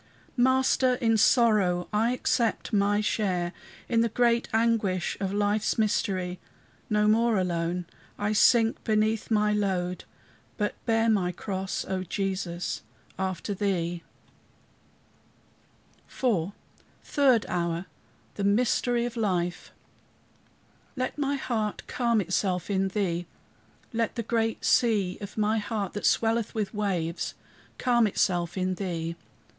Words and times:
Master 0.35 0.95
in 0.95 1.15
sorrow! 1.15 1.87
I 1.93 2.09
accept 2.11 2.73
my 2.73 3.01
share 3.01 3.53
In 3.87 4.01
the 4.01 4.09
great 4.09 4.49
anguish 4.51 5.15
of 5.19 5.31
life's 5.31 5.77
mystery. 5.77 6.39
No 6.89 7.07
more, 7.07 7.37
alone, 7.37 7.85
I 8.17 8.33
sink 8.33 8.83
beneath 8.83 9.29
my 9.29 9.53
load, 9.53 10.05
But 10.57 10.73
bear 10.87 11.07
my 11.07 11.31
cross, 11.31 11.85
O 11.87 12.01
Jesus, 12.01 12.81
after 13.19 13.53
thee. 13.53 14.01
IV 16.09 16.51
THIRD 17.03 17.45
HOUR 17.45 17.85
THE 18.33 18.43
MYSTERY 18.43 19.05
OF 19.05 19.15
LIFE 19.15 19.71
"Let 20.95 21.15
my 21.19 21.35
heart 21.35 21.83
calm 21.85 22.19
itself 22.19 22.71
in 22.71 22.87
thee. 22.87 23.27
Let 23.93 24.15
the 24.15 24.23
great 24.23 24.65
sea 24.65 25.19
of 25.21 25.37
my 25.37 25.59
heart, 25.59 25.93
that 25.93 26.07
swelleth 26.07 26.55
with 26.55 26.73
waves, 26.73 27.35
calm 27.77 28.07
itself 28.07 28.57
in 28.57 28.73
thee." 28.73 29.11
ST. 29.11 29.17